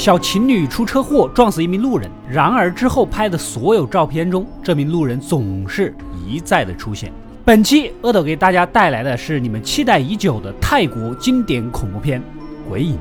[0.00, 5.94] 小情侣出车祸撞死一名路人，然而之后拍的所有照片中，这名路人总是
[6.26, 7.12] 一再的出现。
[7.44, 12.18] 本期阿斗给大家带来的是你们期待已久的泰国经典恐怖片
[12.66, 12.94] 《鬼影》。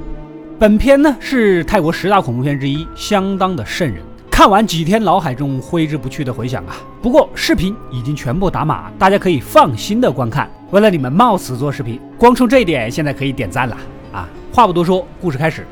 [0.60, 4.04] 本片呢是泰国十大恐怖片之一，相当的瘆人。
[4.30, 6.76] 看完几天，脑海中挥之不去的回响啊！
[7.02, 10.52] 不过视频已经全部打码，大家可以放心的观看。
[10.72, 13.78] 为了你们冒死做视频，光冲这一点，现在可以点赞了
[14.12, 14.28] 啊！
[14.52, 15.66] 话不多说，故事开始。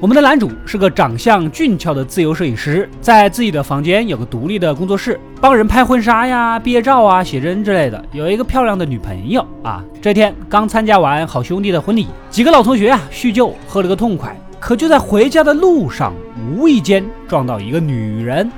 [0.00, 8.02] 我们的男主是个长相俊俏的自由摄影师，在自己的房间有个独立的工作室，帮人拍婚纱呀、毕业照啊、写真之类的。
[8.12, 9.84] 有一个漂亮的女朋友啊。
[10.00, 14.34] 这天刚参加完好兄弟的婚礼，几个老同学啊叙旧，喝了个痛快。
[14.58, 16.14] 可就在回家的路上，
[16.50, 18.50] 无意间撞到一个女人，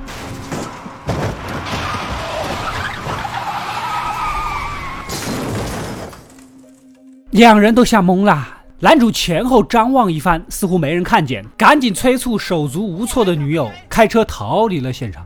[7.31, 8.52] 两人都吓懵了。
[8.83, 15.25] 男主前后张望一番，似乎没人看见，赶紧催促手足无措的女友开车逃离了现场。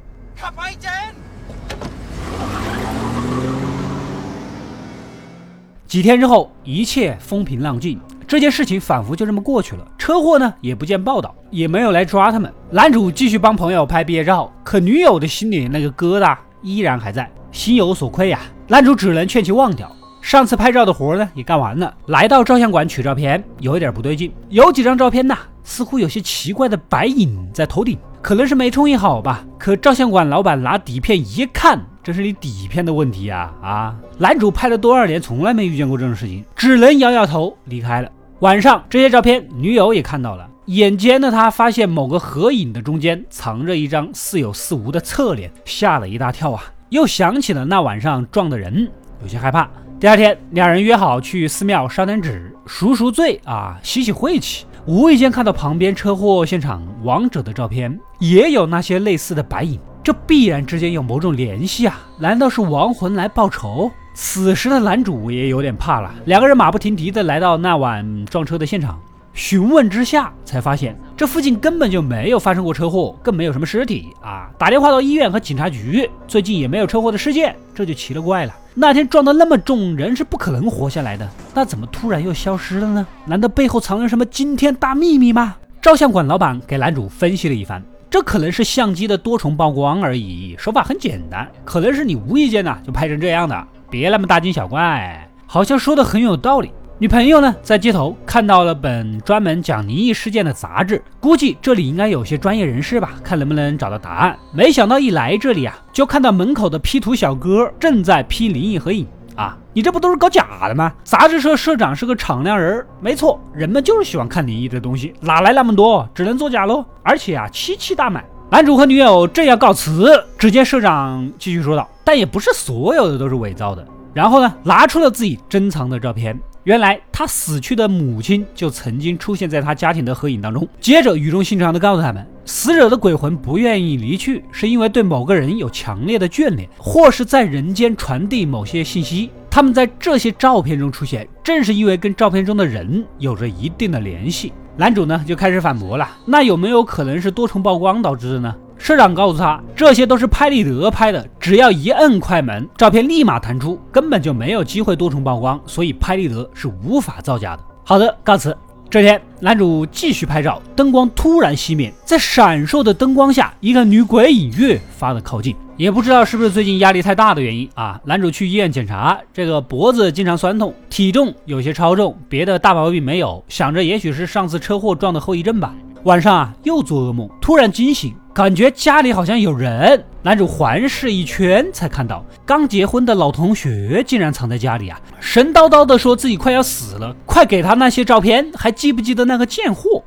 [5.88, 9.84] 几天之后，一切风平浪静，这件事情仿佛就这么过去了。
[9.98, 12.54] 车祸呢，也不见报道，也没有来抓他们。
[12.70, 18.40] 男主继续帮朋友拍毕业照，可女友的心里那个疙瘩依然还在，心有所愧呀。
[18.68, 19.92] 男主只能劝其忘掉。
[20.28, 29.46] 上次拍照的活呢也干完了，来到照相馆取照片，有一点不对劲，有几张照片呐，似乎有些奇怪的白影在头顶，可能是没冲印好吧。
[29.58, 33.54] 可照相馆老板拿底片一看，这是你底片的问题呀！
[33.64, 38.12] 啊，男主拍了多少年，从来没遇见过这种事情，只能摇摇头离开了。
[38.40, 46.62] 晚上这些照片，女友也看到了，眼尖的他发现某个合影的中间藏着一张似有似无的侧脸，吓了一大跳啊！
[46.90, 48.92] 又想起了那晚上撞的人，
[49.22, 49.70] 有些害怕。
[50.00, 54.64] 第二天，两人约好去寺庙烧点纸赎赎罪啊，洗洗晦气。
[54.86, 62.00] 无意间看到旁边车祸现场亡者的照片，也有那些类似的白影，这必然之间有某种联系啊！
[62.20, 63.92] 难道是亡魂来报仇？
[64.14, 69.02] 此时的男主也有点怕了，两个人马不停蹄地来到那晚撞车的现场。
[69.38, 74.50] 询问之下，才发现这附近根本就没有发生过车祸，更没有什么尸体啊！
[74.58, 78.56] 打电话到医院和警察局，最近也没有车祸的事件，这就奇了怪了。
[78.74, 83.06] 那天撞得那么重，人是不可能活下来的，那怎么突然又消失了呢？
[83.26, 85.56] 难道背后藏着什么惊天大秘密吗？
[85.84, 96.72] 照相馆老板给男主分析了一番，这可能是相机的多重曝光而已，手法很简单，可能是你无意间呢就拍成这样的，别那么大惊小怪，好像说的很有道理。
[97.00, 104.36] 女朋友呢，在街头看到了本专门讲灵异事件的杂志，估计这里应该有些专业人士吧，看能不能找到答案。
[104.52, 109.56] 没想到一来这里啊，就看到门口的 P 图小哥正在 P 灵异合影啊！
[109.74, 110.92] 你这不都是搞假的吗？
[111.04, 116.10] 杂志社社长是个敞亮人，没错，人们就是喜欢看灵异的东西，哪来那么多？
[116.16, 116.84] 只能作假喽！
[117.04, 118.26] 而且啊，七七大满。
[118.50, 123.86] 男主和女友正要告辞，只见社长继续说道：“但也不是所有的都是伪造的。”
[124.16, 126.36] 然后呢，拿出了自己珍藏的照片。
[126.68, 130.68] 原来他死去的母亲就曾经出现在他家庭的合影当中。
[130.82, 139.30] 接着语重心长地告诉他们，死者的鬼魂不愿意离去，是因为对某个人有强烈的眷恋，或是在人间传递某些信息。
[139.50, 144.52] 他们在这些照片中出现，正是因为跟照片中的人有着一定的联系。
[144.76, 148.54] 男主呢就开始反驳了，那有没有可能是多重曝光导致的呢？
[148.88, 157.64] 社长告诉他，这些都是拍立得拍的，只要一摁快门，照片立马弹出，根本就没有机会多重曝光，所以拍立得是无法造假的。
[157.84, 158.56] 好的，告辞。
[158.90, 165.54] 这天，男主继续拍照，灯光突然熄灭，在闪烁的灯光下，一个女鬼影越发的靠近。
[165.76, 175.76] 也不知道是不是最近压力太大的原因啊，男主去医院检查，这个脖子经常酸痛，体重有些超重，别的大毛病没有，想着也许是上次车祸撞的后遗症吧。
[176.04, 178.16] 晚上啊，又做噩梦，突然惊醒。
[178.38, 185.02] 感觉家里好像有人，男主环视一圈，才看到刚结婚的老同学竟然藏在家里啊！
[185.20, 190.04] 神叨叨的说自己快要死了，快给他那些照片，还记不记得那个贱货？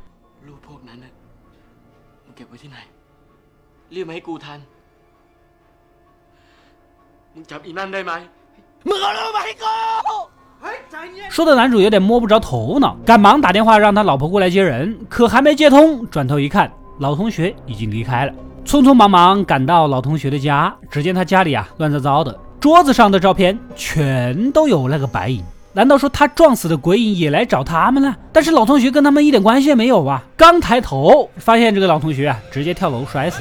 [11.31, 16.71] 说的男主有点摸不着头脑，赶忙打电话让他老婆过来接人，可还没接通，转头一看。
[17.01, 18.33] 老同学已经离开了，
[18.63, 25.43] 匆匆忙忙赶到老同学的家，只见他家里啊乱糟糟的，桌子上的照片全都有那个白影。
[25.73, 28.15] 难道说他撞死的鬼影也来找他们了？
[28.35, 30.23] 但是老同学跟他们一点关系也没有啊！
[30.37, 33.41] 刚抬头发现这个老同学啊，直接跳楼摔死。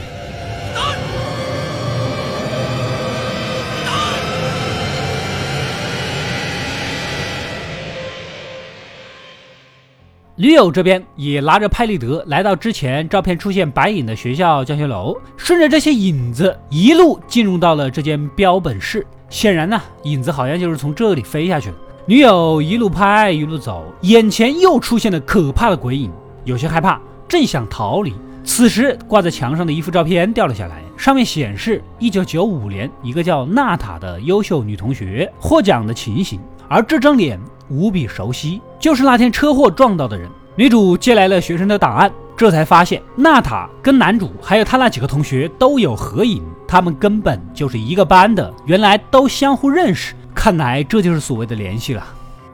[10.42, 19.06] 女友这边也拿着拍立得来到之前照片出现白影的学校教学楼，顺着这些影子一路进入到了这间标本室。
[19.30, 21.76] 显然呢，影子好像就是从这里飞下去的。
[22.06, 26.10] 女友一路拍一路走，眼前又出现了可怕的鬼影，
[26.46, 28.14] 有些害怕，正想逃离。
[28.46, 36.40] 此时挂在墙上的一幅照片掉了下来，上面显示一九九五年一个叫娜塔的优秀女同学获奖的情形，
[36.70, 37.38] 而这张脸。
[37.70, 40.30] 无比熟悉，就是那天车祸撞到的人。
[40.56, 50.14] 女主接来了学生的档案，这才发现娜塔跟男主还有他那几个同学都有合影，他们根本就是一个班的，原来都相互认识。
[50.36, 52.06] 看来这就是所谓的联系了。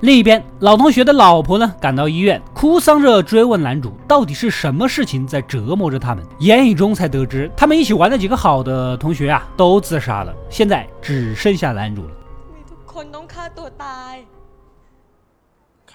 [0.01, 6.23] 另一边，老同学的老婆呢，赶到医院，哭丧着追问男主到底是什么事情在折磨着他们。
[6.39, 12.09] 言语中才得知，他们一起玩的几个好的同学啊，都自杀了，现在只剩下男主了。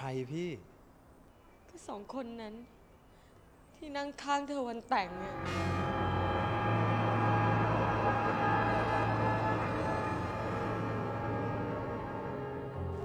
[0.02, 0.50] รพี่
[1.68, 2.54] ก็สองคนนั้น
[3.76, 5.34] ที่นั่งข้างเธอวันแต่งเนี่ย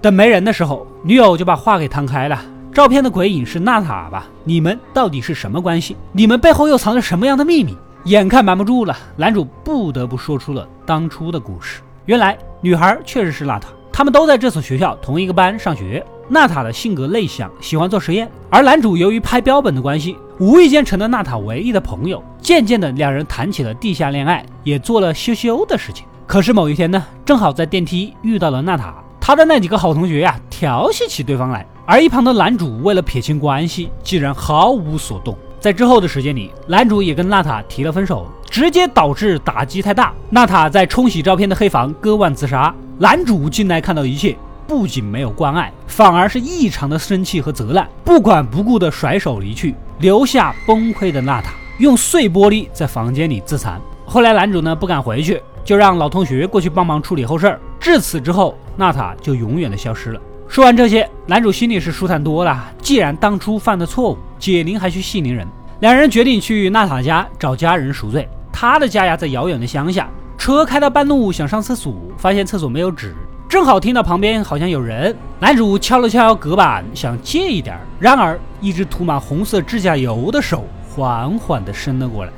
[0.04, 2.36] 等没人的时候，女友就把话给摊开了。
[2.74, 4.26] 照片的鬼影是娜塔吧？
[4.44, 5.96] 你们到底是什么关系？
[6.12, 7.78] 你们背后又藏着什么样的秘密？
[8.06, 11.84] 眼看瞒不住了，男主不得不说出了当初的故事。
[12.06, 16.04] 原来，女孩确实是娜塔，他们都在这所学校同一个班上学。
[16.29, 22.23] 娜塔的性格内向，喜欢做实验，而男主由于拍标本的关系，无意间成了娜塔唯一的朋友。
[22.41, 26.05] 渐渐的，两人谈起了地下恋爱，也做了羞羞的事情。
[26.27, 35.37] 可是某一天呢，正好在电梯遇到了娜塔，他的那几个好同学呀，调戏起对方来，而一旁的男主为了撇清关系，竟然毫无所动。
[35.61, 40.13] 在之后的时间里，男主也跟娜塔提了分手，直接导致打击太大。
[40.31, 44.37] 娜塔在冲洗照片的黑房割腕自杀，男主进来看到一切。
[44.67, 53.81] 不仅没有关爱，反而是异常的生气和责难，不管不顾的甩手离去，留下崩溃的娜塔用碎玻璃在房间里自残。
[54.05, 57.61] 后来男主呢不敢回去，就让老同学过去帮忙处理后事儿。
[57.79, 60.21] 至此之后，娜塔就永远的消失了。
[60.49, 62.73] 说完这些，男主心里是舒坦多了。
[62.81, 65.47] 既然当初犯的错误，解铃还需系铃人。
[65.81, 68.29] 两人决定去娜塔家找家人赎罪。
[68.53, 70.09] 他的家呀在遥远的乡下，
[70.39, 73.15] 车开到半路想上厕所，发现厕所没有纸。
[73.50, 77.78] 正好听到旁边好像有人，男主敲了敲隔板，想借一点。
[78.00, 82.32] 然而，一只涂满红色指甲油的手缓缓地伸了过来。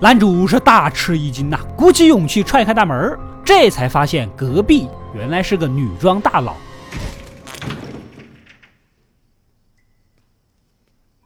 [0.00, 6.54] 男主是大吃一惊呐，鼓起勇气踹开大门，这才发现隔壁原来是个女装大佬。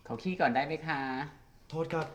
[0.05, 1.01] เขาขี้ก่อนได้ไหมคะ
[1.71, 2.07] โทษครับ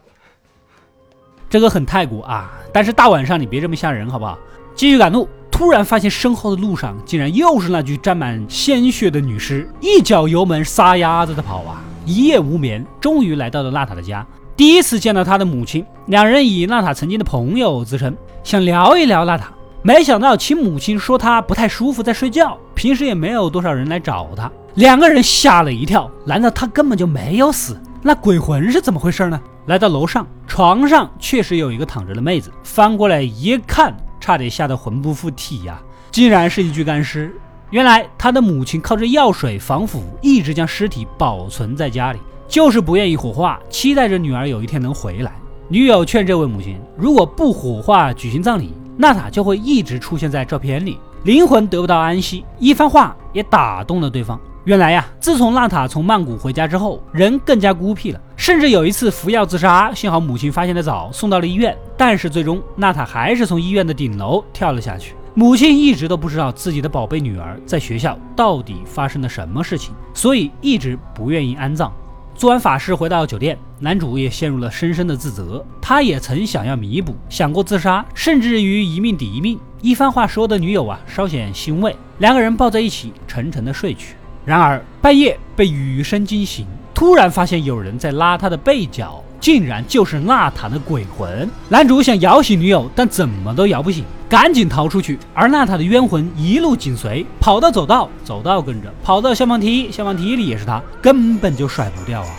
[1.50, 4.38] 这个很泰国啊，但是大晚上你别这么吓人好不好？
[4.74, 11.82] 继续赶路，突然发现身后的路上竟然又是那具沾满鲜血的女尸，一脚油门撒丫子的跑啊！
[12.04, 18.14] 一夜无眠，终于来到了娜塔的家，第一次见到她的母亲，两人以娜塔曾经的朋友自称，
[18.44, 19.50] 想聊一聊娜塔，
[19.82, 27.80] 没想到其母亲说她不太舒服，在睡觉，平时也没有多少人来找她，两个人吓了一跳，难道她根本就没有死？
[28.02, 29.40] 那鬼魂是怎么回事呢？
[29.68, 32.50] 来到楼上，床上确实有一个躺着的妹子。
[32.64, 35.78] 翻过来一看，差点吓得魂不附体呀！
[36.10, 37.36] 竟然是一具干尸。
[37.68, 45.32] 原来他的母亲靠着药水防腐，一直将尸体保存在家里，就是不愿意火化，期待着女儿有一天能回来。
[45.68, 52.42] 女友劝这位母亲，如果不火化举行葬礼，娜塔就会一直出现在照片里，灵魂得不到安息。
[52.58, 54.40] 一番话也打动了对方。
[54.64, 59.92] 原来呀，自从娜塔从曼谷回家之后，人更加孤僻了，甚至有一次服药自杀。
[59.92, 61.76] 幸好母亲发现的早，送到了医院。
[61.96, 65.14] 但是最终，娜塔还是从医院的顶楼跳了下去。
[65.34, 71.92] 母亲一直都不知道自己的宝贝女儿在学校到底发生了什么事情，所以一直不愿意安葬。
[72.34, 75.64] 做完法事回到酒店，男主也陷入了深深的自责。
[75.82, 79.58] 他也曾想要弥补，想过自杀，甚至于一命抵一命。
[79.82, 81.94] 一番话说的女友啊，稍显欣慰。
[82.18, 84.14] 两个人抱在一起，沉沉的睡去。
[84.44, 86.64] 然而半夜被雨声惊醒，
[86.98, 91.48] 突然发现有人在拉他的背角，竟然就是娜塔的鬼魂。
[91.68, 95.16] 男主想摇醒女友，但怎么都摇不醒，赶紧逃出去。
[95.32, 102.30] 而娜塔的冤魂一路紧随，跑到走道，走道跟着；跑到消防梯，消防梯里也是他，根本就甩不掉啊！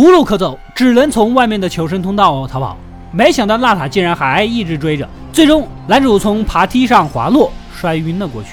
[0.00, 2.74] 无路可走，只能从外面的求生通道逃跑。
[3.12, 8.48] 没想到娜塔竟然还一直追着，最终男主从爬梯上滑落，摔晕了过去。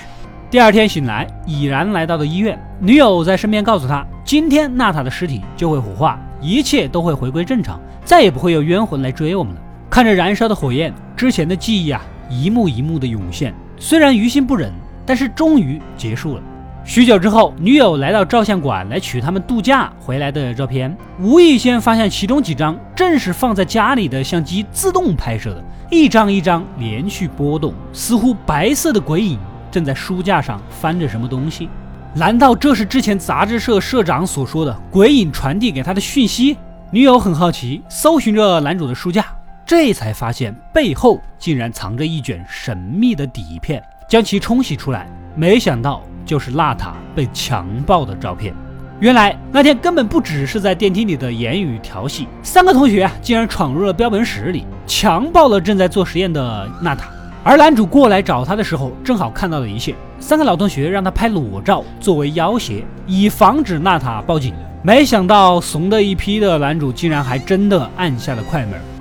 [0.51, 9.61] 第二天醒来，已然来到了医院，女友在身边告诉他，今天娜塔的尸体就会火化，一切都会回归正常，再也不会有冤魂来追我们了。
[9.89, 13.55] 看着燃烧的火焰，之前的记忆啊，一幕一幕的涌现。
[13.77, 14.69] 虽然于心不忍，
[15.05, 16.41] 但是终于结束了。
[16.87, 29.37] 许久之后，女友来到照相馆来取他们度假回来的照片，无意间发现其中几张正是放在家里的相机自动拍摄的，一张一张连续波动，似乎白色的鬼影
[29.69, 31.67] 正在书架上翻着什么东西。
[32.13, 36.55] 难道这是之前杂志社社长所说的鬼影传递给他的讯息？
[36.89, 39.25] 女友很好奇，搜寻着男主的书架。
[39.65, 48.53] 这才发现背后竟然藏着一卷神秘的底片，将其冲洗出来，没想到就是娜塔被强暴的照片。
[48.99, 57.07] 原来那天根本不只是在电梯里的言语调戏，三个同学竟然闯入了标本室里，强暴了正在做实验的娜塔。
[57.43, 59.95] 而男主过来找他的时候，正好看到了一切。
[60.19, 64.53] 三个老同学让他拍裸照作为要挟，以防止娜塔报警。
[64.83, 68.96] 没想到怂的一批的男主竟然还真的按下了快门。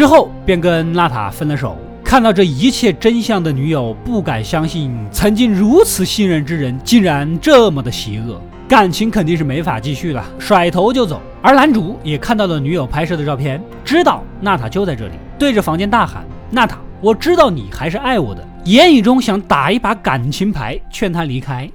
[0.00, 1.76] 之后便跟娜塔分了手。
[2.02, 11.20] 看到这一切真相的女友不敢相信，曾经如此信任之人竟然这么的邪恶，感情肯定是没法继续了，甩头就走。
[11.42, 21.70] 而男主也看到了女友拍摄的照片，知道娜塔就在这里，对着房间大喊：“娜塔，我知道你还是爱我的。”言语中想打一把感情牌，劝她离开。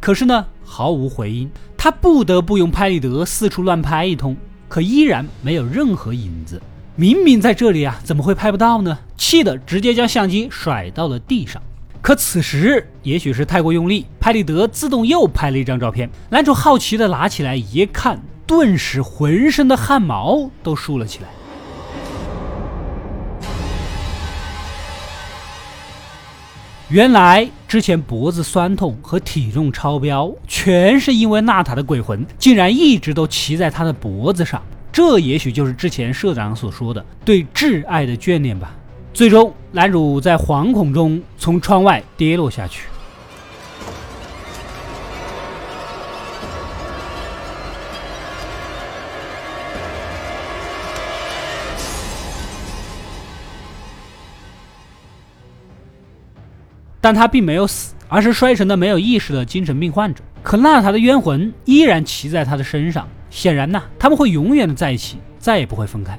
[0.00, 1.50] 可是呢，毫无回音。
[1.76, 4.36] 他不得不用拍立得四处乱拍一通，
[4.68, 6.60] 可依然没有任何影子。
[6.94, 7.84] 明明在这里？
[7.84, 8.98] 啊，怎么会拍不到呢？
[9.16, 11.62] 气得直接将相机甩到了地上。
[12.00, 16.10] 可此时，也许是太过用力，拍立得自动又拍了一张照片。
[16.30, 21.28] 男主好奇的拿起来一看，顿时浑身的汗毛都竖了起来。
[26.92, 34.62] 原来之前脖子酸痛和体重超标，全是因为娜塔的鬼魂竟然一直都骑在他的脖子上。
[34.92, 38.76] 这也许就是之前社长所说的对挚爱的眷恋吧。
[39.14, 42.82] 最终，男主在惶恐中从窗外跌落下去。
[57.02, 60.22] 但他并没有死，而是摔成了没有意识的精神病患者。
[60.42, 66.18] 可娜塔的冤魂依然骑在他的身上，显然呢，他们会永远的在一起，再也不会分开。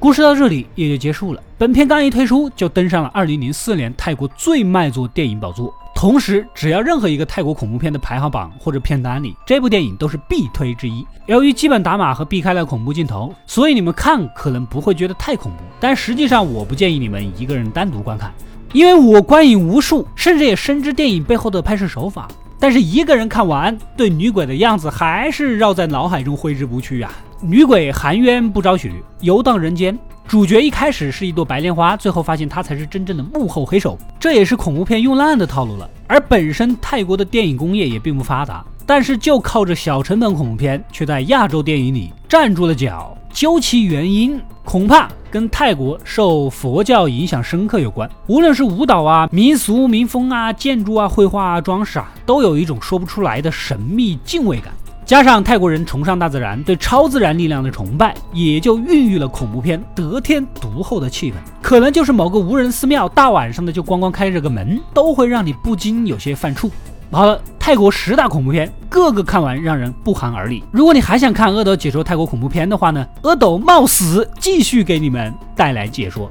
[0.00, 1.40] 故事到这里也就结束了。
[1.56, 5.72] 本片刚一推出，就登上了2004年泰国最卖座电影宝座。
[6.02, 11.06] 同时，只要任何一个泰国恐怖片的排行榜或者片单里，这部电影都是必推之一。
[11.26, 15.58] 由于基本打码和避开了恐怖镜头，所以你们看可能不会觉得太恐怖。
[15.78, 18.32] 但实际上，我不建议你们一个人单独观看，
[18.72, 22.26] 因为我观影无数，甚至也深知电影背后的拍摄手法。
[22.58, 27.12] 但是一个人看完，对女鬼的样子还是绕在脑海中挥之不去啊！
[27.44, 29.98] 女鬼含冤不昭许，游荡人间。
[30.28, 35.90] 主角一开始是一朵白莲花，最后发现他才是真正的幕后黑手，这也是恐怖片用烂的套路了。
[36.06, 43.18] 而本身泰国的电影工业也并不发达，但是就靠着小成本恐怖片，却在亚洲电影里站住了脚。
[43.32, 48.08] 究其原因，恐怕跟泰国受佛教影响深刻有关。
[48.28, 54.72] 无论是舞蹈啊、民俗民风啊、建筑啊、绘画啊、装饰啊，都有一种说不出来的神秘敬畏感。
[55.12, 61.34] 加上泰国人崇尚大自然，对超自然力量的崇拜，也就孕育了恐怖片得天独厚的气氛。
[61.60, 66.70] 可能就是某个无人寺庙，大晚上的就咣咣开着个门，都会让你不禁有些犯怵。
[67.10, 70.64] 好了，泰国十大恐怖片，个个看完让人不寒而栗。
[70.72, 76.30] 如果你还想看阿斗解说泰国恐怖片的话呢，阿斗冒死继续给你们带来解说。